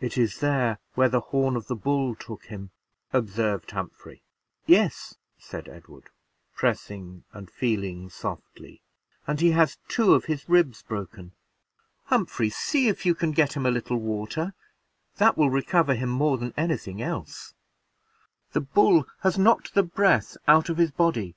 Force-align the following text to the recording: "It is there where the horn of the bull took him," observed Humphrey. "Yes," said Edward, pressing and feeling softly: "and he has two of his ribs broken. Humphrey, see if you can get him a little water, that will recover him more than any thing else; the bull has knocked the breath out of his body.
"It 0.00 0.16
is 0.16 0.38
there 0.38 0.78
where 0.94 1.08
the 1.08 1.18
horn 1.18 1.56
of 1.56 1.66
the 1.66 1.74
bull 1.74 2.14
took 2.14 2.44
him," 2.44 2.70
observed 3.12 3.72
Humphrey. 3.72 4.22
"Yes," 4.66 5.16
said 5.36 5.66
Edward, 5.68 6.10
pressing 6.54 7.24
and 7.32 7.50
feeling 7.50 8.08
softly: 8.08 8.82
"and 9.26 9.40
he 9.40 9.50
has 9.50 9.78
two 9.88 10.14
of 10.14 10.26
his 10.26 10.48
ribs 10.48 10.84
broken. 10.84 11.32
Humphrey, 12.04 12.50
see 12.50 12.86
if 12.86 13.04
you 13.04 13.16
can 13.16 13.32
get 13.32 13.54
him 13.54 13.66
a 13.66 13.70
little 13.72 13.98
water, 13.98 14.54
that 15.16 15.36
will 15.36 15.50
recover 15.50 15.94
him 15.96 16.08
more 16.10 16.38
than 16.38 16.54
any 16.56 16.76
thing 16.76 17.02
else; 17.02 17.52
the 18.52 18.60
bull 18.60 19.08
has 19.22 19.40
knocked 19.40 19.74
the 19.74 19.82
breath 19.82 20.36
out 20.46 20.68
of 20.68 20.76
his 20.78 20.92
body. 20.92 21.34